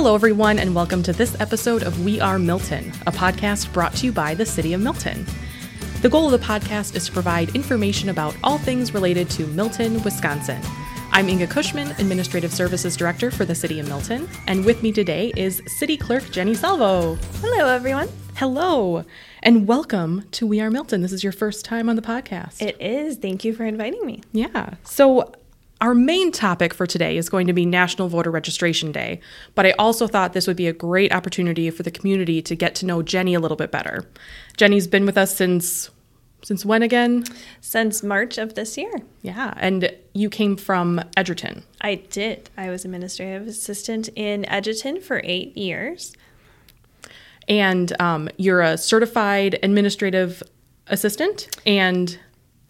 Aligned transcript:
Hello, 0.00 0.14
everyone, 0.14 0.58
and 0.58 0.74
welcome 0.74 1.02
to 1.02 1.12
this 1.12 1.38
episode 1.42 1.82
of 1.82 2.02
We 2.02 2.20
Are 2.20 2.38
Milton, 2.38 2.90
a 3.06 3.12
podcast 3.12 3.70
brought 3.74 3.94
to 3.96 4.06
you 4.06 4.12
by 4.12 4.34
the 4.34 4.46
City 4.46 4.72
of 4.72 4.80
Milton. 4.80 5.26
The 6.00 6.08
goal 6.08 6.24
of 6.24 6.40
the 6.40 6.46
podcast 6.46 6.96
is 6.96 7.04
to 7.04 7.12
provide 7.12 7.54
information 7.54 8.08
about 8.08 8.34
all 8.42 8.56
things 8.56 8.94
related 8.94 9.28
to 9.32 9.46
Milton, 9.48 10.02
Wisconsin. 10.02 10.58
I'm 11.12 11.28
Inga 11.28 11.48
Cushman, 11.48 11.90
Administrative 12.00 12.50
Services 12.50 12.96
Director 12.96 13.30
for 13.30 13.44
the 13.44 13.54
City 13.54 13.78
of 13.78 13.88
Milton, 13.88 14.26
and 14.46 14.64
with 14.64 14.82
me 14.82 14.90
today 14.90 15.34
is 15.36 15.60
City 15.66 15.98
Clerk 15.98 16.30
Jenny 16.30 16.54
Salvo. 16.54 17.16
Hello, 17.42 17.68
everyone. 17.68 18.08
Hello, 18.36 19.04
and 19.42 19.68
welcome 19.68 20.24
to 20.30 20.46
We 20.46 20.62
Are 20.62 20.70
Milton. 20.70 21.02
This 21.02 21.12
is 21.12 21.22
your 21.22 21.34
first 21.34 21.66
time 21.66 21.90
on 21.90 21.96
the 21.96 22.02
podcast. 22.02 22.62
It 22.62 22.80
is. 22.80 23.18
Thank 23.18 23.44
you 23.44 23.52
for 23.52 23.66
inviting 23.66 24.06
me. 24.06 24.22
Yeah. 24.32 24.76
So, 24.82 25.34
our 25.80 25.94
main 25.94 26.30
topic 26.30 26.74
for 26.74 26.86
today 26.86 27.16
is 27.16 27.28
going 27.28 27.46
to 27.46 27.52
be 27.52 27.64
National 27.64 28.08
Voter 28.08 28.30
Registration 28.30 28.92
Day, 28.92 29.20
but 29.54 29.64
I 29.64 29.70
also 29.72 30.06
thought 30.06 30.34
this 30.34 30.46
would 30.46 30.56
be 30.56 30.66
a 30.66 30.72
great 30.72 31.12
opportunity 31.12 31.70
for 31.70 31.82
the 31.82 31.90
community 31.90 32.42
to 32.42 32.54
get 32.54 32.74
to 32.76 32.86
know 32.86 33.02
Jenny 33.02 33.34
a 33.34 33.40
little 33.40 33.56
bit 33.56 33.70
better. 33.70 34.04
Jenny's 34.56 34.86
been 34.86 35.06
with 35.06 35.16
us 35.16 35.34
since 35.34 35.90
since 36.42 36.64
when 36.64 36.82
again? 36.82 37.24
Since 37.60 38.02
March 38.02 38.38
of 38.38 38.54
this 38.54 38.78
year. 38.78 38.90
Yeah, 39.20 39.52
and 39.58 39.94
you 40.14 40.30
came 40.30 40.56
from 40.56 41.02
Edgerton. 41.14 41.64
I 41.82 41.96
did. 41.96 42.48
I 42.56 42.70
was 42.70 42.84
administrative 42.86 43.46
assistant 43.46 44.08
in 44.16 44.48
Edgerton 44.48 45.02
for 45.02 45.20
eight 45.22 45.54
years. 45.56 46.14
And 47.46 47.98
um, 48.00 48.30
you're 48.38 48.62
a 48.62 48.78
certified 48.78 49.58
administrative 49.62 50.42
assistant 50.86 51.54
and 51.66 52.18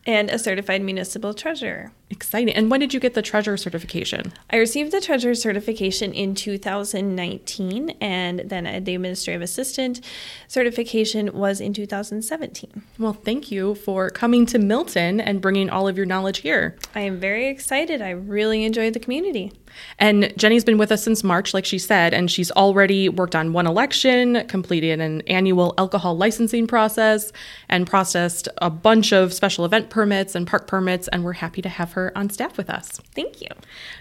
and 0.07 0.31
a 0.31 0.39
certified 0.39 0.83
municipal 0.83 1.35
treasurer. 1.35 1.93
Exciting. 2.13 2.55
And 2.55 2.71
when 2.73 2.81
did 2.81 2.93
you 2.93 2.99
get 2.99 3.15
the 3.15 3.23
treasurer 3.23 3.57
certification? 3.57 4.33
I 4.51 4.57
received 4.57 4.91
the 4.91 5.01
treasurer 5.01 5.37
certification 5.37 6.13
in 6.13 6.35
2019, 6.35 7.91
and 8.01 8.41
then 8.41 8.65
the 8.85 8.95
administrative 8.97 9.43
assistant 9.43 10.01
certification 10.49 11.33
was 11.33 11.61
in 11.61 11.73
2017. 11.73 12.83
Well, 12.99 13.13
thank 13.13 13.53
you 13.53 13.77
for 13.77 14.11
coming 14.11 14.45
to 14.47 14.59
Milton 14.59 15.21
and 15.21 15.41
bringing 15.41 15.71
all 15.71 15.87
of 15.87 15.97
your 15.97 16.07
knowledge 16.07 16.39
here. 16.39 16.77
I 16.97 17.01
am 17.01 17.21
very 17.21 17.49
excited. 17.49 18.03
I 18.03 18.11
really 18.11 18.65
enjoy 18.65 18.91
the 18.91 19.01
community. 19.01 19.53
And 20.01 20.33
Jenny's 20.37 20.65
been 20.65 20.79
with 20.79 20.91
us 20.91 21.05
since 21.05 21.23
March, 21.23 21.55
like 21.55 21.65
she 21.65 21.79
said, 21.79 22.13
and 22.13 22.29
she's 22.29 22.51
already 22.51 23.09
worked 23.09 23.37
on 23.37 23.53
one 23.53 23.69
election, 23.69 24.45
completed 24.49 25.01
an 25.01 25.21
annual 25.23 25.75
alcohol 25.79 26.17
licensing 26.17 26.67
process, 26.67 27.31
and 27.69 27.87
processed 27.87 28.49
a 28.59 28.69
bunch 28.69 29.13
of 29.13 29.33
special 29.33 29.65
event 29.65 29.89
permits 29.89 30.35
and 30.35 30.47
park 30.47 30.67
permits, 30.67 31.07
and 31.09 31.23
we're 31.23 31.35
happy 31.35 31.63
to 31.63 31.69
have 31.69 31.93
her 31.93 32.00
on 32.15 32.31
staff 32.31 32.57
with 32.57 32.71
us. 32.71 33.01
Thank 33.15 33.41
you. 33.41 33.49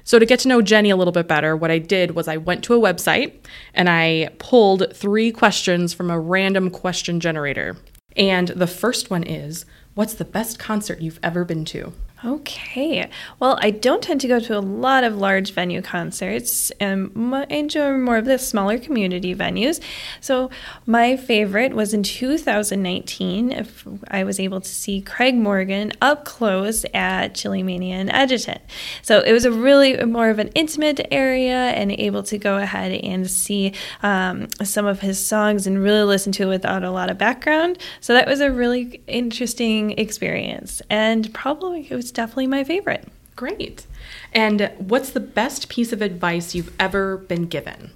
So, 0.04 0.20
to 0.20 0.26
get 0.26 0.40
to 0.40 0.48
know 0.48 0.62
Jenny 0.62 0.90
a 0.90 0.96
little 0.96 1.12
bit 1.12 1.28
better, 1.28 1.56
what 1.56 1.72
I 1.72 1.80
did 1.80 2.12
was 2.12 2.28
I 2.28 2.38
went 2.38 2.64
to 2.66 2.74
a 2.74 2.80
website 2.80 3.34
and 3.74 3.90
I 3.90 4.30
pulled 4.40 4.96
three 4.96 5.32
questions 5.32 5.94
from 5.94 6.10
a 6.10 6.20
random 6.20 6.70
question 6.70 7.20
generator. 7.20 7.78
And 8.16 8.50
the 8.50 8.68
first 8.68 9.10
one 9.10 9.24
is 9.24 9.66
What's 10.00 10.14
the 10.14 10.24
best 10.24 10.60
concert 10.60 11.02
you've 11.02 11.20
ever 11.22 11.44
been 11.44 11.66
to? 11.66 11.92
Okay. 12.26 13.10
Well, 13.40 13.58
I 13.62 13.72
don't 13.72 14.04
tend 14.04 14.20
to 14.22 14.28
go 14.28 14.42
to 14.42 14.58
a 14.58 14.60
lot 14.60 15.06
of 15.06 15.16
large 15.16 15.54
venue 15.54 15.82
concerts 15.82 16.70
and 16.72 17.12
I 17.34 17.46
enjoy 17.46 17.94
more 17.94 18.18
of 18.18 18.26
the 18.26 18.38
smaller 18.38 18.78
community 18.78 19.34
venues. 19.34 19.80
So, 20.20 20.50
my 20.86 21.16
favorite 21.16 21.74
was 21.74 21.94
in 21.94 22.04
2019. 22.04 23.54
If 23.54 23.88
I 24.10 24.26
was 24.26 24.38
able 24.38 24.60
to 24.60 24.68
see 24.68 25.00
Craig 25.00 25.36
Morgan 25.36 25.94
up 26.02 26.26
close 26.26 26.86
at 26.94 27.36
Chili 27.36 27.64
Mania 27.64 28.00
in 28.00 28.10
Edgerton. 28.10 28.60
So, 29.02 29.22
it 29.22 29.32
was 29.32 29.46
a 29.46 29.52
really 29.52 30.04
more 30.04 30.30
of 30.30 30.40
an 30.40 30.50
intimate 30.50 31.08
area 31.12 31.70
and 31.70 31.90
able 31.94 32.24
to 32.24 32.38
go 32.38 32.58
ahead 32.58 32.92
and 32.92 33.32
see 33.32 33.72
um, 34.04 34.50
some 34.62 34.86
of 34.86 35.00
his 35.00 35.26
songs 35.26 35.66
and 35.68 35.82
really 35.82 36.04
listen 36.04 36.34
to 36.34 36.44
it 36.44 36.48
without 36.48 36.84
a 36.84 36.92
lot 36.92 37.10
of 37.10 37.18
background. 37.18 37.78
So, 38.02 38.14
that 38.14 38.28
was 38.28 38.42
a 38.42 38.52
really 38.52 39.02
interesting 39.08 39.92
experience 39.92 40.82
and 40.90 41.34
probably 41.34 41.88
it 41.90 41.96
was 41.96 42.09
definitely 42.12 42.48
my 42.48 42.64
favorite. 42.64 43.08
Great. 43.36 43.86
And 44.34 44.72
what's 44.78 45.12
the 45.12 45.20
best 45.20 45.70
piece 45.70 45.94
of 45.94 46.02
advice 46.02 46.54
you've 46.54 46.74
ever 46.80 47.18
been 47.18 47.46
given? 47.46 47.92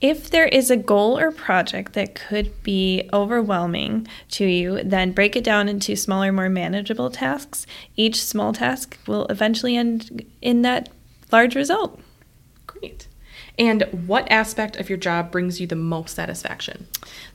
If 0.00 0.28
there 0.28 0.46
is 0.46 0.70
a 0.70 0.76
goal 0.76 1.18
or 1.18 1.32
project 1.32 1.94
that 1.94 2.14
could 2.14 2.62
be 2.62 3.08
overwhelming 3.14 4.06
to 4.32 4.44
you, 4.44 4.82
then 4.84 5.12
break 5.12 5.36
it 5.36 5.44
down 5.44 5.70
into 5.70 5.96
smaller, 5.96 6.32
more 6.32 6.50
manageable 6.50 7.10
tasks. 7.10 7.66
Each 7.96 8.22
small 8.22 8.52
task 8.52 8.98
will 9.06 9.24
eventually 9.28 9.74
end 9.74 10.26
in 10.42 10.60
that 10.62 10.90
large 11.32 11.54
result. 11.54 11.98
Great. 12.66 13.08
And 13.58 13.82
what 14.06 14.30
aspect 14.30 14.76
of 14.76 14.90
your 14.90 14.98
job 14.98 15.30
brings 15.30 15.60
you 15.60 15.66
the 15.66 15.76
most 15.76 16.14
satisfaction? 16.14 16.86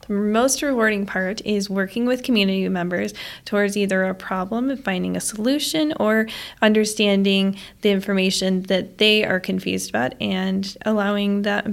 The 0.08 0.14
most 0.14 0.62
rewarding 0.62 1.06
part 1.06 1.42
is 1.46 1.70
working 1.70 2.06
with 2.06 2.22
community 2.24 2.68
members 2.70 3.14
towards 3.44 3.76
either 3.76 4.04
a 4.04 4.14
problem, 4.14 4.70
and 4.70 4.84
finding 4.84 5.18
a 5.18 5.22
solution, 5.22 5.94
or 6.00 6.28
understanding 6.62 7.58
the 7.82 7.90
information 7.90 8.64
that 8.64 9.00
they 9.00 9.24
are 9.24 9.40
confused 9.40 9.90
about 9.90 10.14
and 10.22 10.78
allowing 10.86 11.42
that 11.44 11.68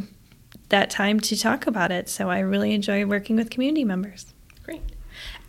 that 0.70 0.91
time 0.91 1.19
to 1.19 1.36
talk 1.36 1.66
about 1.66 1.91
it. 1.91 2.09
So 2.09 2.28
I 2.28 2.41
really 2.41 2.75
enjoy 2.75 3.06
working 3.06 3.36
with 3.36 3.50
community 3.50 3.84
members. 3.84 4.26
Great. 4.65 4.82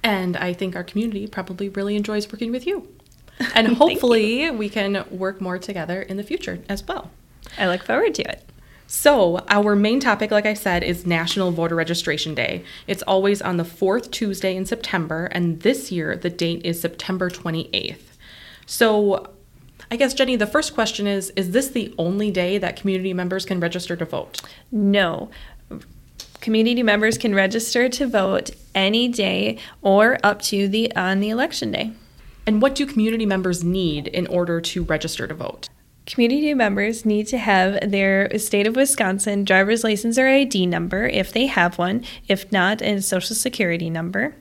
And 0.02 0.38
I 0.38 0.54
think 0.54 0.76
our 0.76 0.84
community 0.84 1.28
probably 1.28 1.70
really 1.70 1.96
enjoys 1.96 2.32
working 2.32 2.52
with 2.52 2.66
you. 2.66 2.88
And 3.56 3.70
hopefully 3.70 4.52
we 4.52 4.68
can 4.68 5.06
work 5.10 5.40
more 5.40 5.58
together 5.58 6.02
in 6.02 6.18
the 6.18 6.24
future 6.24 6.60
as 6.68 6.86
well. 6.86 7.10
I 7.58 7.68
look 7.68 7.84
forward 7.84 8.14
to 8.16 8.30
it. 8.30 8.49
So, 8.92 9.46
our 9.50 9.76
main 9.76 10.00
topic, 10.00 10.32
like 10.32 10.48
I 10.48 10.56
said, 10.56 10.84
is 10.84 11.06
National 11.06 11.52
Voter 11.52 11.76
Registration 11.76 12.34
Day. 12.34 12.64
It's 12.88 13.04
always 13.04 13.40
on 13.40 13.58
the 13.58 13.64
fourth 13.64 14.10
Tuesday 14.10 14.56
in 14.56 14.66
September, 14.66 15.28
and 15.28 15.62
this 15.62 15.92
year 15.92 16.18
the 16.18 16.32
date 16.32 16.66
is 16.66 16.82
September 16.82 17.30
28th. 17.30 18.02
So, 18.66 19.30
I 19.92 19.96
guess, 19.96 20.16
Jenny, 20.16 20.36
the 20.38 20.48
first 20.48 20.74
question 20.74 21.06
is 21.06 21.30
Is 21.36 21.52
this 21.52 21.68
the 21.68 21.94
only 22.00 22.32
day 22.32 22.58
that 22.58 22.78
community 22.78 23.14
members 23.14 23.46
can 23.46 23.60
register 23.60 23.96
to 23.96 24.06
vote? 24.06 24.42
No. 24.72 25.30
Community 26.42 26.82
members 26.82 27.20
can 27.20 27.36
register 27.36 27.90
to 27.90 28.08
vote 28.08 28.50
any 28.74 29.08
day 29.08 29.60
or 29.84 30.18
up 30.24 30.42
to 30.42 30.68
the 30.68 30.92
on 30.96 31.20
the 31.20 31.30
election 31.30 31.72
day. 31.72 31.92
And 32.48 32.60
what 32.60 32.74
do 32.74 32.88
community 32.88 33.28
members 33.28 33.64
need 33.64 34.08
in 34.08 34.26
order 34.26 34.60
to 34.60 34.84
register 34.84 35.28
to 35.28 35.36
vote? 35.36 35.70
Community 36.10 36.56
members 36.56 37.06
need 37.06 37.28
to 37.28 37.38
have 37.38 37.92
their 37.92 38.36
state 38.40 38.66
of 38.66 38.76
Wisconsin 38.76 39.46
driver's 39.46 39.84
license 39.84 40.18
or 40.18 40.28
ID 40.28 40.66
number 40.66 41.06
if 41.06 41.32
they 41.32 41.46
have 41.46 41.78
one, 41.78 42.04
if 42.28 42.52
not, 42.52 42.82
a 42.82 43.00
social 43.00 43.36
security 43.36 43.92
number. 43.92 44.36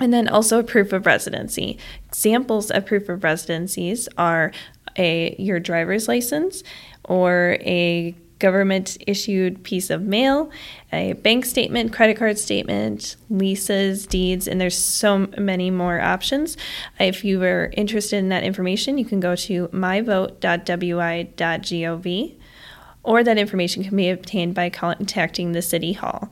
And 0.00 0.12
then 0.12 0.26
also 0.26 0.58
a 0.58 0.64
proof 0.64 0.92
of 0.92 1.06
residency. 1.06 1.78
Examples 2.08 2.72
of 2.72 2.84
proof 2.84 3.08
of 3.08 3.22
residencies 3.22 4.08
are 4.18 4.50
a 4.96 5.36
your 5.38 5.60
driver's 5.60 6.08
license 6.08 6.64
or 7.04 7.58
a 7.60 8.16
government 8.38 8.96
issued 9.06 9.62
piece 9.64 9.90
of 9.90 10.02
mail, 10.02 10.50
a 10.92 11.14
bank 11.14 11.44
statement, 11.44 11.92
credit 11.92 12.16
card 12.16 12.38
statement, 12.38 13.16
leases, 13.30 14.06
deeds, 14.06 14.46
and 14.48 14.60
there's 14.60 14.78
so 14.78 15.28
many 15.38 15.70
more 15.70 16.00
options. 16.00 16.56
If 16.98 17.24
you 17.24 17.42
are 17.42 17.70
interested 17.76 18.18
in 18.18 18.28
that 18.30 18.44
information, 18.44 18.98
you 18.98 19.04
can 19.04 19.20
go 19.20 19.36
to 19.36 19.68
myvote.wi.gov 19.68 20.38
or 23.02 23.24
that 23.24 23.38
information 23.38 23.84
can 23.84 23.96
be 23.96 24.10
obtained 24.10 24.54
by 24.54 24.70
contacting 24.70 25.52
the 25.52 25.62
city 25.62 25.92
hall. 25.92 26.30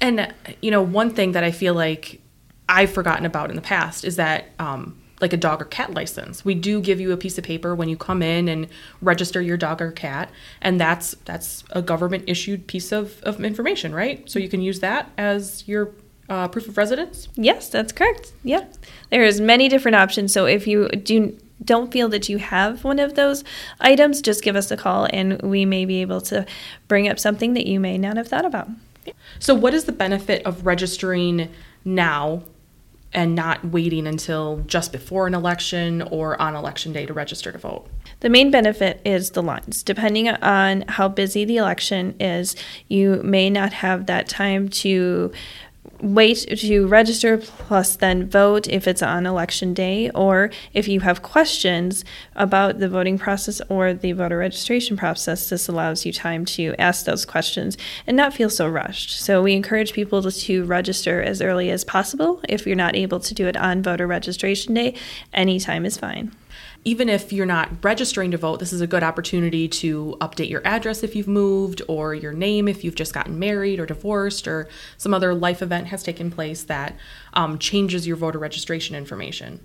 And 0.00 0.32
you 0.60 0.70
know, 0.70 0.82
one 0.82 1.10
thing 1.10 1.32
that 1.32 1.44
I 1.44 1.50
feel 1.50 1.74
like 1.74 2.20
I've 2.68 2.92
forgotten 2.92 3.26
about 3.26 3.50
in 3.50 3.56
the 3.56 3.62
past 3.62 4.04
is 4.04 4.16
that 4.16 4.46
um, 4.58 5.01
like 5.22 5.32
a 5.32 5.36
dog 5.36 5.62
or 5.62 5.64
cat 5.64 5.94
license. 5.94 6.44
We 6.44 6.54
do 6.54 6.80
give 6.80 7.00
you 7.00 7.12
a 7.12 7.16
piece 7.16 7.38
of 7.38 7.44
paper 7.44 7.74
when 7.74 7.88
you 7.88 7.96
come 7.96 8.22
in 8.22 8.48
and 8.48 8.66
register 9.00 9.40
your 9.40 9.56
dog 9.56 9.80
or 9.80 9.92
cat, 9.92 10.30
and 10.60 10.78
that's 10.80 11.12
that's 11.24 11.64
a 11.70 11.80
government 11.80 12.24
issued 12.26 12.66
piece 12.66 12.92
of, 12.92 13.22
of 13.22 13.42
information, 13.42 13.94
right? 13.94 14.28
So 14.28 14.38
you 14.38 14.48
can 14.48 14.60
use 14.60 14.80
that 14.80 15.10
as 15.16 15.66
your 15.66 15.92
uh, 16.28 16.48
proof 16.48 16.68
of 16.68 16.76
residence. 16.76 17.28
Yes, 17.36 17.68
that's 17.70 17.92
correct. 17.92 18.32
Yeah, 18.42 18.66
there's 19.10 19.40
many 19.40 19.68
different 19.68 19.94
options. 19.94 20.32
So 20.32 20.44
if 20.44 20.66
you 20.66 20.88
do 20.88 21.38
don't 21.64 21.92
feel 21.92 22.08
that 22.08 22.28
you 22.28 22.38
have 22.38 22.82
one 22.82 22.98
of 22.98 23.14
those 23.14 23.44
items, 23.80 24.20
just 24.20 24.42
give 24.42 24.56
us 24.56 24.70
a 24.72 24.76
call, 24.76 25.06
and 25.12 25.40
we 25.42 25.64
may 25.64 25.84
be 25.84 26.02
able 26.02 26.20
to 26.22 26.44
bring 26.88 27.08
up 27.08 27.20
something 27.20 27.54
that 27.54 27.66
you 27.66 27.78
may 27.78 27.96
not 27.96 28.16
have 28.16 28.26
thought 28.26 28.44
about. 28.44 28.68
So, 29.38 29.54
what 29.54 29.74
is 29.74 29.84
the 29.84 29.92
benefit 29.92 30.44
of 30.44 30.66
registering 30.66 31.48
now 31.84 32.42
and 33.14 33.34
not 33.34 33.64
waiting 33.64 34.06
until 34.06 34.62
just 34.66 34.92
before 34.92 35.26
an 35.26 35.34
election 35.34 36.02
or 36.02 36.40
on 36.40 36.54
election 36.54 36.92
day 36.92 37.06
to 37.06 37.12
register 37.12 37.52
to 37.52 37.58
vote. 37.58 37.86
The 38.20 38.30
main 38.30 38.50
benefit 38.50 39.00
is 39.04 39.32
the 39.32 39.42
lines. 39.42 39.82
Depending 39.82 40.28
on 40.28 40.84
how 40.88 41.08
busy 41.08 41.44
the 41.44 41.56
election 41.56 42.14
is, 42.20 42.56
you 42.88 43.20
may 43.22 43.50
not 43.50 43.72
have 43.72 44.06
that 44.06 44.28
time 44.28 44.68
to 44.68 45.32
wait 46.00 46.38
to 46.58 46.86
register 46.86 47.38
plus 47.38 47.96
then 47.96 48.28
vote 48.28 48.68
if 48.68 48.86
it's 48.86 49.02
on 49.02 49.26
election 49.26 49.74
day 49.74 50.10
or 50.10 50.50
if 50.74 50.86
you 50.86 51.00
have 51.00 51.22
questions 51.22 52.04
about 52.36 52.78
the 52.78 52.88
voting 52.88 53.18
process 53.18 53.60
or 53.68 53.92
the 53.92 54.12
voter 54.12 54.38
registration 54.38 54.96
process 54.96 55.48
this 55.48 55.68
allows 55.68 56.04
you 56.04 56.12
time 56.12 56.44
to 56.44 56.74
ask 56.78 57.04
those 57.04 57.24
questions 57.24 57.76
and 58.06 58.16
not 58.16 58.34
feel 58.34 58.50
so 58.50 58.68
rushed. 58.68 59.20
So 59.20 59.42
we 59.42 59.54
encourage 59.54 59.92
people 59.92 60.22
to, 60.22 60.30
to 60.30 60.64
register 60.64 61.22
as 61.22 61.40
early 61.40 61.70
as 61.70 61.84
possible. 61.84 62.40
If 62.48 62.66
you're 62.66 62.76
not 62.76 62.96
able 62.96 63.20
to 63.20 63.34
do 63.34 63.46
it 63.46 63.56
on 63.56 63.82
voter 63.82 64.06
registration 64.06 64.74
day 64.74 64.94
any 65.32 65.58
time 65.58 65.84
is 65.84 65.96
fine 65.96 66.32
even 66.84 67.08
if 67.08 67.32
you're 67.32 67.46
not 67.46 67.70
registering 67.82 68.32
to 68.32 68.36
vote, 68.36 68.58
this 68.58 68.72
is 68.72 68.80
a 68.80 68.86
good 68.86 69.02
opportunity 69.02 69.68
to 69.68 70.16
update 70.20 70.50
your 70.50 70.66
address 70.66 71.02
if 71.02 71.14
you've 71.14 71.28
moved, 71.28 71.80
or 71.86 72.14
your 72.14 72.32
name 72.32 72.66
if 72.66 72.82
you've 72.82 72.96
just 72.96 73.14
gotten 73.14 73.38
married 73.38 73.78
or 73.78 73.86
divorced, 73.86 74.48
or 74.48 74.68
some 74.96 75.14
other 75.14 75.32
life 75.32 75.62
event 75.62 75.86
has 75.88 76.02
taken 76.02 76.30
place 76.30 76.64
that 76.64 76.96
um, 77.34 77.58
changes 77.58 78.06
your 78.06 78.16
voter 78.16 78.38
registration 78.38 78.96
information. 78.96 79.64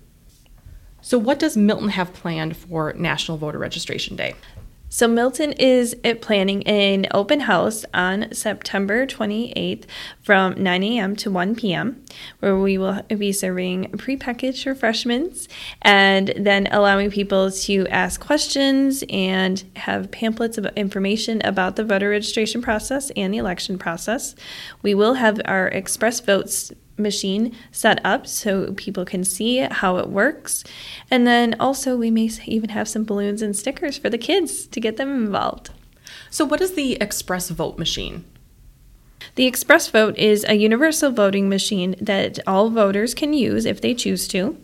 So, 1.00 1.18
what 1.18 1.38
does 1.38 1.56
Milton 1.56 1.90
have 1.90 2.12
planned 2.12 2.56
for 2.56 2.92
National 2.92 3.36
Voter 3.36 3.58
Registration 3.58 4.14
Day? 4.14 4.34
So 4.90 5.06
Milton 5.06 5.52
is 5.52 5.94
planning 6.22 6.66
an 6.66 7.06
open 7.12 7.40
house 7.40 7.84
on 7.92 8.32
September 8.32 9.06
28th 9.06 9.84
from 10.22 10.62
9 10.62 10.82
a.m. 10.82 11.14
to 11.16 11.30
1 11.30 11.56
p.m., 11.56 12.02
where 12.40 12.56
we 12.56 12.78
will 12.78 13.02
be 13.02 13.30
serving 13.32 13.90
prepackaged 13.92 14.64
refreshments 14.64 15.46
and 15.82 16.32
then 16.38 16.68
allowing 16.68 17.10
people 17.10 17.50
to 17.50 17.86
ask 17.88 18.18
questions 18.18 19.04
and 19.10 19.62
have 19.76 20.10
pamphlets 20.10 20.56
of 20.56 20.64
information 20.74 21.42
about 21.44 21.76
the 21.76 21.84
voter 21.84 22.08
registration 22.08 22.62
process 22.62 23.10
and 23.14 23.34
the 23.34 23.38
election 23.38 23.78
process. 23.78 24.34
We 24.80 24.94
will 24.94 25.14
have 25.14 25.38
our 25.44 25.68
express 25.68 26.20
votes 26.20 26.72
machine 26.98 27.54
set 27.72 28.04
up 28.04 28.26
so 28.26 28.72
people 28.74 29.04
can 29.04 29.24
see 29.24 29.58
how 29.58 29.96
it 29.96 30.08
works. 30.08 30.64
And 31.10 31.26
then 31.26 31.54
also, 31.60 31.96
we 31.96 32.10
may 32.10 32.30
even 32.46 32.70
have 32.70 32.88
some 32.88 33.04
balloons 33.04 33.42
and 33.42 33.56
stickers 33.56 33.96
for 33.96 34.10
the 34.10 34.18
kids 34.18 34.66
to 34.66 34.80
get 34.80 34.96
them 34.96 35.10
involved. 35.10 35.70
So, 36.30 36.44
what 36.44 36.60
is 36.60 36.74
the 36.74 36.94
Express 37.00 37.48
Vote 37.50 37.78
machine? 37.78 38.24
The 39.34 39.46
Express 39.46 39.88
Vote 39.88 40.16
is 40.16 40.44
a 40.48 40.54
universal 40.54 41.10
voting 41.10 41.48
machine 41.48 41.94
that 42.00 42.38
all 42.46 42.70
voters 42.70 43.14
can 43.14 43.32
use 43.32 43.64
if 43.66 43.80
they 43.80 43.94
choose 43.94 44.28
to. 44.28 44.58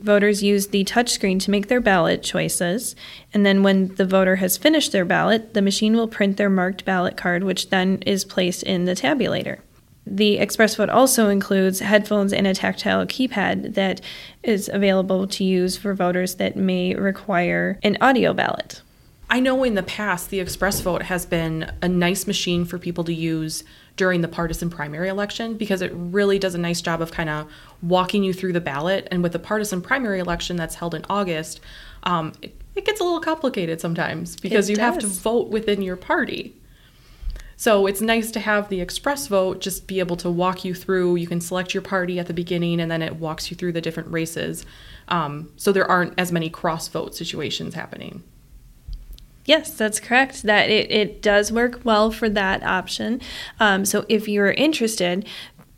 Voters 0.00 0.42
use 0.42 0.68
the 0.68 0.84
touchscreen 0.84 1.38
to 1.40 1.50
make 1.50 1.68
their 1.68 1.80
ballot 1.80 2.22
choices, 2.22 2.96
and 3.34 3.44
then 3.44 3.62
when 3.62 3.94
the 3.96 4.06
voter 4.06 4.36
has 4.36 4.56
finished 4.56 4.90
their 4.90 5.04
ballot, 5.04 5.54
the 5.54 5.62
machine 5.62 5.94
will 5.94 6.08
print 6.08 6.36
their 6.36 6.48
marked 6.50 6.84
ballot 6.84 7.16
card, 7.16 7.44
which 7.44 7.68
then 7.70 8.02
is 8.06 8.24
placed 8.24 8.62
in 8.62 8.86
the 8.86 8.94
tabulator. 8.94 9.58
The 10.06 10.38
Express 10.38 10.74
Vote 10.74 10.90
also 10.90 11.28
includes 11.28 11.78
headphones 11.78 12.32
and 12.32 12.46
a 12.46 12.54
tactile 12.54 13.06
keypad 13.06 13.74
that 13.74 14.00
is 14.42 14.68
available 14.72 15.26
to 15.28 15.44
use 15.44 15.76
for 15.76 15.94
voters 15.94 16.36
that 16.36 16.56
may 16.56 16.94
require 16.94 17.78
an 17.82 17.96
audio 18.00 18.34
ballot. 18.34 18.82
I 19.30 19.40
know 19.40 19.64
in 19.64 19.74
the 19.74 19.82
past 19.82 20.28
the 20.28 20.40
Express 20.40 20.80
Vote 20.80 21.02
has 21.02 21.24
been 21.24 21.72
a 21.80 21.88
nice 21.88 22.26
machine 22.26 22.64
for 22.66 22.78
people 22.78 23.04
to 23.04 23.14
use 23.14 23.64
during 23.96 24.20
the 24.20 24.28
partisan 24.28 24.68
primary 24.68 25.08
election 25.08 25.54
because 25.54 25.80
it 25.80 25.92
really 25.94 26.38
does 26.38 26.54
a 26.54 26.58
nice 26.58 26.80
job 26.80 27.00
of 27.00 27.12
kind 27.12 27.30
of 27.30 27.50
walking 27.80 28.24
you 28.24 28.32
through 28.32 28.52
the 28.52 28.60
ballot. 28.60 29.08
And 29.10 29.22
with 29.22 29.32
the 29.32 29.38
partisan 29.38 29.80
primary 29.80 30.18
election 30.18 30.56
that's 30.56 30.74
held 30.74 30.94
in 30.94 31.04
August, 31.08 31.60
um, 32.02 32.32
it, 32.42 32.54
it, 32.74 32.84
gets 32.84 33.00
a 33.00 33.04
little 33.04 33.20
complicated 33.20 33.80
sometimes 33.80 34.36
because 34.36 34.68
it 34.68 34.72
you 34.72 34.76
does. 34.76 34.82
have 34.82 34.98
to 34.98 35.06
vote 35.06 35.48
within 35.48 35.80
your 35.80 35.96
party. 35.96 36.54
So 37.56 37.86
it's 37.86 38.00
nice 38.00 38.30
to 38.32 38.40
have 38.40 38.68
the 38.68 38.80
express 38.80 39.26
vote 39.26 39.60
just 39.60 39.86
be 39.86 40.00
able 40.00 40.16
to 40.16 40.30
walk 40.30 40.64
you 40.64 40.74
through. 40.74 41.16
You 41.16 41.26
can 41.26 41.40
select 41.40 41.74
your 41.74 41.82
party 41.82 42.18
at 42.18 42.26
the 42.26 42.34
beginning 42.34 42.80
and 42.80 42.90
then 42.90 43.02
it 43.02 43.16
walks 43.16 43.50
you 43.50 43.56
through 43.56 43.72
the 43.72 43.80
different 43.80 44.10
races. 44.10 44.64
Um, 45.08 45.52
so 45.56 45.72
there 45.72 45.88
aren't 45.88 46.14
as 46.18 46.32
many 46.32 46.50
cross 46.50 46.88
vote 46.88 47.14
situations 47.14 47.74
happening. 47.74 48.22
Yes, 49.44 49.74
that's 49.74 49.98
correct. 49.98 50.42
That 50.44 50.70
it, 50.70 50.90
it 50.90 51.22
does 51.22 51.50
work 51.50 51.80
well 51.84 52.10
for 52.10 52.28
that 52.30 52.62
option. 52.62 53.20
Um, 53.58 53.84
so 53.84 54.06
if 54.08 54.28
you're 54.28 54.52
interested, 54.52 55.26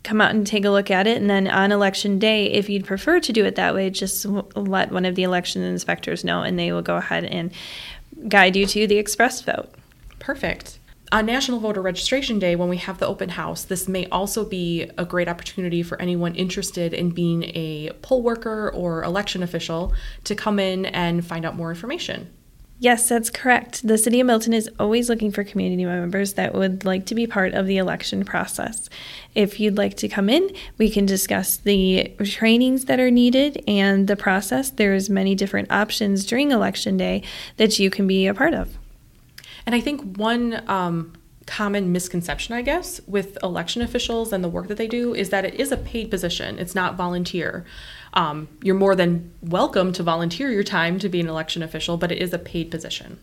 come 0.03 0.21
out 0.21 0.31
and 0.31 0.45
take 0.45 0.65
a 0.65 0.69
look 0.69 0.91
at 0.91 1.07
it. 1.07 1.17
And 1.17 1.29
then 1.29 1.47
on 1.47 1.71
election 1.71 2.19
day, 2.19 2.45
if 2.51 2.69
you'd 2.69 2.85
prefer 2.85 3.19
to 3.19 3.33
do 3.33 3.43
it 3.43 3.55
that 3.55 3.73
way, 3.73 3.89
just 3.89 4.25
let 4.25 4.91
one 4.91 5.05
of 5.05 5.15
the 5.15 5.23
election 5.23 5.63
inspectors 5.63 6.23
know 6.23 6.43
and 6.43 6.59
they 6.59 6.71
will 6.71 6.83
go 6.83 6.97
ahead 6.97 7.25
and 7.25 7.51
guide 8.29 8.55
you 8.55 8.67
to 8.67 8.85
the 8.85 8.97
express 8.97 9.41
vote. 9.41 9.73
Perfect 10.19 10.79
on 11.11 11.25
National 11.25 11.59
Voter 11.59 11.81
Registration 11.81 12.39
Day, 12.39 12.55
when 12.55 12.69
we 12.69 12.77
have 12.77 12.97
the 12.97 13.07
open 13.07 13.29
house, 13.29 13.63
this 13.63 13.87
may 13.87 14.07
also 14.07 14.43
be 14.43 14.89
a 14.97 15.05
great 15.05 15.27
opportunity 15.27 15.83
for 15.83 16.01
anyone 16.01 16.35
interested 16.35 16.93
in 16.93 17.11
being 17.11 17.43
a 17.55 17.91
poll 18.01 18.23
worker 18.23 18.71
or 18.73 19.03
election 19.03 19.43
official 19.43 19.93
to 20.23 20.35
come 20.35 20.59
in 20.59 20.85
and 20.87 21.25
find 21.25 21.45
out 21.45 21.55
more 21.55 21.69
information. 21.69 22.31
Yes, 22.77 23.07
that's 23.07 23.29
correct. 23.29 23.87
The 23.87 23.97
City 23.97 24.19
of 24.19 24.27
Milton 24.27 24.51
is 24.51 24.69
always 24.77 25.07
looking 25.07 25.31
for 25.31 25.45
community 25.45 25.85
members 25.85 26.33
that 26.33 26.53
would 26.53 26.83
like 26.83 27.05
to 27.05 27.15
be 27.15 27.25
part 27.25 27.53
of 27.53 27.67
the 27.67 27.77
election 27.77 28.25
process. 28.25 28.89
If 29.33 29.61
you'd 29.61 29.77
like 29.77 29.95
to 29.97 30.09
come 30.09 30.27
in, 30.27 30.49
we 30.77 30.89
can 30.89 31.05
discuss 31.05 31.55
the 31.55 32.13
trainings 32.25 32.85
that 32.85 32.99
are 32.99 33.11
needed 33.11 33.63
and 33.65 34.07
the 34.07 34.17
process. 34.17 34.71
There's 34.71 35.09
many 35.09 35.35
different 35.35 35.71
options 35.71 36.25
during 36.25 36.51
election 36.51 36.97
day 36.97 37.23
that 37.55 37.79
you 37.79 37.89
can 37.89 38.07
be 38.07 38.27
a 38.27 38.33
part 38.33 38.53
of. 38.53 38.77
And 39.65 39.73
I 39.73 39.81
think 39.81 40.17
one 40.17 40.63
um, 40.67 41.13
common 41.45 41.91
misconception, 41.91 42.55
I 42.55 42.61
guess, 42.61 43.01
with 43.07 43.37
election 43.43 43.81
officials 43.81 44.33
and 44.33 44.43
the 44.43 44.49
work 44.49 44.67
that 44.67 44.77
they 44.77 44.87
do 44.87 45.13
is 45.13 45.29
that 45.29 45.45
it 45.45 45.55
is 45.55 45.71
a 45.71 45.77
paid 45.77 46.09
position. 46.09 46.57
It's 46.59 46.75
not 46.75 46.95
volunteer. 46.95 47.65
Um, 48.13 48.47
you're 48.61 48.75
more 48.75 48.95
than 48.95 49.31
welcome 49.41 49.91
to 49.93 50.03
volunteer 50.03 50.51
your 50.51 50.63
time 50.63 50.99
to 50.99 51.09
be 51.09 51.19
an 51.19 51.27
election 51.27 51.61
official, 51.61 51.97
but 51.97 52.11
it 52.11 52.19
is 52.19 52.33
a 52.33 52.39
paid 52.39 52.71
position. 52.71 53.19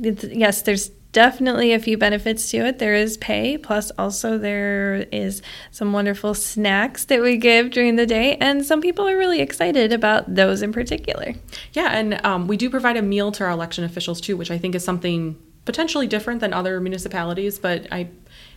yes, 0.00 0.62
there's 0.62 0.90
definitely 1.12 1.72
a 1.72 1.78
few 1.78 1.96
benefits 1.96 2.50
to 2.50 2.58
it. 2.58 2.78
There 2.78 2.94
is 2.94 3.16
pay, 3.16 3.58
plus 3.58 3.90
also 3.98 4.38
there 4.38 5.06
is 5.10 5.42
some 5.70 5.92
wonderful 5.92 6.34
snacks 6.34 7.04
that 7.06 7.22
we 7.22 7.36
give 7.36 7.70
during 7.70 7.96
the 7.96 8.06
day, 8.06 8.36
and 8.36 8.64
some 8.64 8.80
people 8.80 9.08
are 9.08 9.16
really 9.16 9.40
excited 9.40 9.92
about 9.92 10.34
those 10.34 10.62
in 10.62 10.72
particular. 10.72 11.34
Yeah, 11.72 11.90
and 11.92 12.24
um, 12.24 12.46
we 12.46 12.56
do 12.56 12.70
provide 12.70 12.96
a 12.96 13.02
meal 13.02 13.32
to 13.32 13.44
our 13.44 13.50
election 13.50 13.84
officials 13.84 14.20
too, 14.20 14.36
which 14.36 14.50
I 14.50 14.58
think 14.58 14.74
is 14.74 14.84
something 14.84 15.36
potentially 15.68 16.06
different 16.06 16.40
than 16.40 16.54
other 16.54 16.80
municipalities, 16.80 17.58
but 17.58 17.86
I 17.92 18.08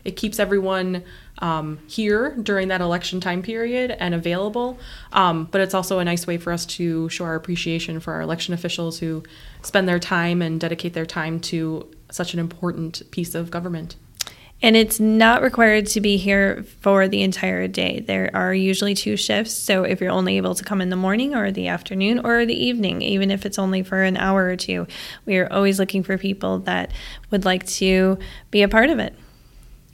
it 0.05 0.15
keeps 0.15 0.39
everyone 0.39 1.03
um, 1.39 1.77
here 1.85 2.37
during 2.41 2.69
that 2.69 2.79
election 2.79 3.19
time 3.19 3.41
period 3.41 3.91
and 3.91 4.15
available. 4.15 4.79
Um, 5.12 5.50
but 5.51 5.59
it's 5.59 5.74
also 5.74 6.00
a 6.00 6.05
nice 6.05 6.25
way 6.25 6.38
for 6.38 6.53
us 6.53 6.65
to 6.77 7.09
show 7.09 7.25
our 7.25 7.36
appreciation 7.36 8.00
for 8.00 8.13
our 8.13 8.21
election 8.21 8.53
officials 8.53 9.00
who 9.00 9.24
spend 9.62 9.89
their 9.89 10.00
time 10.00 10.41
and 10.41 10.57
dedicate 10.57 10.93
their 10.93 11.05
time 11.05 11.41
to 11.41 11.91
such 12.09 12.33
an 12.33 12.39
important 12.39 13.01
piece 13.12 13.36
of 13.36 13.51
government. 13.51 13.97
And 14.63 14.75
it's 14.75 15.00
not 15.00 15.41
required 15.41 15.88
to 15.88 16.01
be 16.01 16.18
here 16.18 16.63
for 16.82 17.08
the 17.08 17.24
entire 17.24 17.68
day. 17.68 18.00
There 18.00 18.30
are 18.34 18.53
usually 18.53 18.94
two 18.94 19.18
shifts. 19.18 19.53
So 19.53 19.84
if 19.84 20.00
you're 20.00 20.12
only 20.12 20.38
able 20.38 20.53
to 20.53 20.63
come 20.63 20.82
in 20.82 20.89
the 20.89 20.96
morning 20.96 21.36
or 21.36 21.51
the 21.51 21.68
afternoon 21.68 22.24
or 22.24 22.46
the 22.46 22.53
evening, 22.53 23.01
even 23.01 23.32
if 23.32 23.46
it's 23.46 23.58
only 23.58 23.82
for 23.82 24.03
an 24.03 24.18
hour 24.18 24.46
or 24.46 24.56
two, 24.56 24.86
we 25.25 25.38
are 25.38 25.51
always 25.51 25.80
looking 25.80 26.03
for 26.03 26.18
people 26.18 26.60
that 26.60 26.91
would 27.32 27.44
like 27.44 27.65
to 27.68 28.20
be 28.51 28.62
a 28.62 28.68
part 28.68 28.91
of 28.91 29.00
it. 29.00 29.15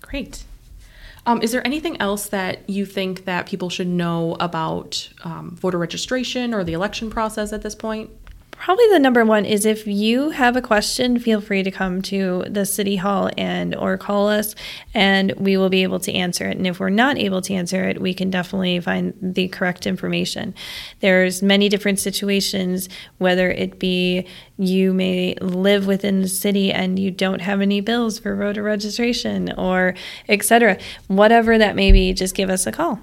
Great. 0.01 0.43
Um, 1.25 1.41
is 1.41 1.51
there 1.51 1.65
anything 1.65 1.99
else 2.01 2.27
that 2.29 2.69
you 2.69 2.85
think 2.85 3.25
that 3.25 3.47
people 3.47 3.69
should 3.69 3.87
know 3.87 4.37
about 4.39 5.09
um, 5.23 5.57
voter 5.59 5.77
registration 5.77 6.53
or 6.53 6.63
the 6.63 6.73
election 6.73 7.09
process 7.09 7.51
at 7.51 7.61
this 7.61 7.75
point? 7.75 8.09
Probably 8.59 8.89
the 8.89 8.99
number 8.99 9.23
one 9.23 9.45
is 9.45 9.65
if 9.65 9.85
you 9.87 10.31
have 10.31 10.57
a 10.57 10.61
question, 10.61 11.19
feel 11.19 11.39
free 11.39 11.63
to 11.63 11.71
come 11.71 12.01
to 12.03 12.43
the 12.49 12.65
city 12.65 12.97
hall 12.97 13.29
and 13.37 13.75
or 13.75 13.97
call 13.97 14.27
us 14.27 14.55
and 14.93 15.31
we 15.37 15.55
will 15.55 15.69
be 15.69 15.83
able 15.83 15.99
to 16.01 16.11
answer 16.11 16.47
it. 16.47 16.57
And 16.57 16.65
if 16.65 16.79
we're 16.79 16.89
not 16.89 17.17
able 17.17 17.41
to 17.43 17.53
answer 17.53 17.87
it, 17.87 18.01
we 18.01 18.13
can 18.13 18.29
definitely 18.29 18.79
find 18.79 19.13
the 19.21 19.47
correct 19.47 19.85
information. 19.85 20.55
There's 20.99 21.41
many 21.41 21.69
different 21.69 21.99
situations, 21.99 22.89
whether 23.19 23.49
it 23.49 23.79
be 23.79 24.27
you 24.57 24.91
may 24.91 25.35
live 25.39 25.85
within 25.85 26.21
the 26.21 26.27
city 26.27 26.73
and 26.73 26.97
you 26.97 27.11
don't 27.11 27.41
have 27.41 27.61
any 27.61 27.79
bills 27.79 28.19
for 28.19 28.35
voter 28.35 28.63
registration 28.63 29.53
or 29.53 29.93
etc. 30.27 30.77
Whatever 31.07 31.57
that 31.57 31.75
may 31.75 31.91
be, 31.91 32.11
just 32.11 32.35
give 32.35 32.49
us 32.49 32.65
a 32.65 32.71
call. 32.71 32.99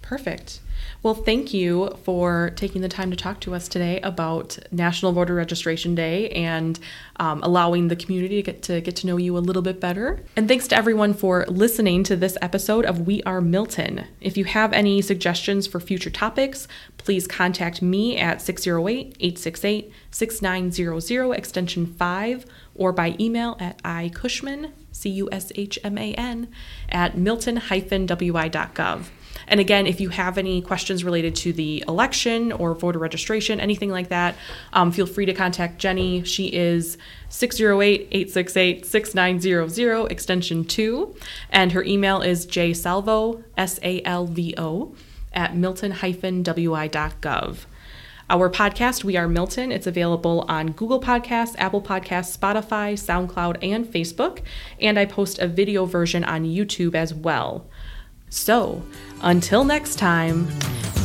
Perfect. 0.00 0.60
Well, 1.02 1.14
thank 1.14 1.54
you 1.54 1.96
for 2.04 2.52
taking 2.56 2.82
the 2.82 2.88
time 2.88 3.10
to 3.10 3.16
talk 3.16 3.40
to 3.40 3.54
us 3.54 3.68
today 3.68 4.00
about 4.02 4.58
National 4.70 5.12
Voter 5.12 5.34
Registration 5.34 5.94
Day 5.94 6.28
and 6.28 6.78
um, 7.16 7.42
allowing 7.42 7.88
the 7.88 7.96
community 7.96 8.36
to 8.36 8.42
get 8.42 8.62
to 8.64 8.82
get 8.82 8.96
to 8.96 9.06
know 9.06 9.16
you 9.16 9.38
a 9.38 9.40
little 9.40 9.62
bit 9.62 9.80
better. 9.80 10.20
And 10.36 10.46
thanks 10.46 10.68
to 10.68 10.76
everyone 10.76 11.14
for 11.14 11.46
listening 11.48 12.04
to 12.04 12.16
this 12.16 12.36
episode 12.42 12.84
of 12.84 13.06
We 13.06 13.22
Are 13.22 13.40
Milton. 13.40 14.08
If 14.20 14.36
you 14.36 14.44
have 14.44 14.74
any 14.74 15.00
suggestions 15.00 15.66
for 15.66 15.80
future 15.80 16.10
topics, 16.10 16.68
please 16.98 17.26
contact 17.26 17.80
me 17.80 18.18
at 18.18 18.42
608 18.42 19.16
868 19.18 19.90
6900 20.10 21.32
extension 21.32 21.86
5 21.86 22.44
or 22.74 22.92
by 22.92 23.16
email 23.18 23.56
at 23.58 23.82
icushman 23.84 24.72
C-U-S-H-M-A-N, 24.92 26.48
at 26.88 27.16
milton-wi.gov. 27.16 29.04
And 29.46 29.60
again, 29.60 29.86
if 29.86 30.00
you 30.00 30.08
have 30.10 30.38
any 30.38 30.62
questions 30.62 31.04
related 31.04 31.34
to 31.36 31.52
the 31.52 31.84
election 31.88 32.52
or 32.52 32.74
voter 32.74 32.98
registration, 32.98 33.60
anything 33.60 33.90
like 33.90 34.08
that, 34.08 34.34
um, 34.72 34.92
feel 34.92 35.06
free 35.06 35.26
to 35.26 35.34
contact 35.34 35.78
Jenny. 35.78 36.24
She 36.24 36.46
is 36.46 36.96
608 37.28 38.08
868 38.10 38.86
6900, 38.86 40.10
extension 40.10 40.64
2. 40.64 41.14
And 41.50 41.72
her 41.72 41.82
email 41.82 42.22
is 42.22 42.46
jsalvo, 42.46 43.42
S 43.56 43.80
A 43.82 44.02
L 44.04 44.26
V 44.26 44.54
O, 44.56 44.94
at 45.32 45.56
milton-wi.gov. 45.56 47.58
Our 48.30 48.48
podcast, 48.48 49.02
We 49.02 49.16
Are 49.16 49.26
Milton, 49.26 49.72
it's 49.72 49.88
available 49.88 50.44
on 50.48 50.70
Google 50.70 51.00
Podcasts, 51.00 51.56
Apple 51.58 51.82
Podcasts, 51.82 52.38
Spotify, 52.38 52.94
SoundCloud, 52.94 53.56
and 53.60 53.84
Facebook. 53.84 54.38
And 54.80 55.00
I 55.00 55.04
post 55.04 55.40
a 55.40 55.48
video 55.48 55.84
version 55.84 56.22
on 56.22 56.44
YouTube 56.44 56.94
as 56.94 57.12
well. 57.12 57.66
So, 58.30 58.80
until 59.22 59.64
next 59.64 59.96
time, 59.96 60.46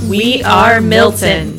we 0.08 0.44
are 0.44 0.79
Milton. 0.79 1.58